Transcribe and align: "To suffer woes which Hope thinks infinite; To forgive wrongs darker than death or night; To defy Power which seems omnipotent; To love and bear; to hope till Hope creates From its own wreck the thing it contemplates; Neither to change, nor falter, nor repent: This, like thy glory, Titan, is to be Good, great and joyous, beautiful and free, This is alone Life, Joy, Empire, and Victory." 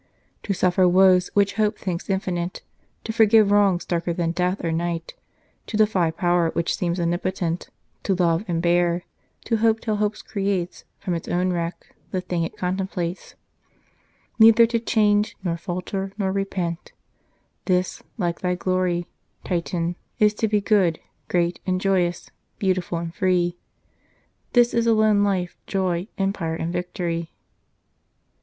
"To 0.49 0.53
suffer 0.55 0.87
woes 0.87 1.29
which 1.35 1.53
Hope 1.61 1.77
thinks 1.77 2.09
infinite; 2.09 2.63
To 3.03 3.13
forgive 3.13 3.51
wrongs 3.51 3.85
darker 3.85 4.13
than 4.13 4.31
death 4.31 4.65
or 4.65 4.71
night; 4.71 5.13
To 5.67 5.77
defy 5.77 6.09
Power 6.09 6.49
which 6.53 6.75
seems 6.75 6.99
omnipotent; 6.99 7.69
To 8.05 8.15
love 8.15 8.43
and 8.47 8.63
bear; 8.63 9.03
to 9.45 9.57
hope 9.57 9.79
till 9.79 9.97
Hope 9.97 10.15
creates 10.25 10.85
From 10.97 11.13
its 11.13 11.27
own 11.27 11.53
wreck 11.53 11.93
the 12.09 12.19
thing 12.19 12.41
it 12.41 12.57
contemplates; 12.57 13.35
Neither 14.39 14.65
to 14.65 14.79
change, 14.79 15.37
nor 15.43 15.55
falter, 15.55 16.13
nor 16.17 16.31
repent: 16.31 16.93
This, 17.65 18.01
like 18.17 18.39
thy 18.41 18.55
glory, 18.55 19.05
Titan, 19.43 19.97
is 20.17 20.33
to 20.33 20.47
be 20.47 20.61
Good, 20.61 20.97
great 21.27 21.59
and 21.67 21.79
joyous, 21.79 22.31
beautiful 22.57 22.97
and 22.97 23.13
free, 23.13 23.59
This 24.53 24.73
is 24.73 24.87
alone 24.87 25.23
Life, 25.23 25.59
Joy, 25.67 26.07
Empire, 26.17 26.55
and 26.55 26.73
Victory." 26.73 27.33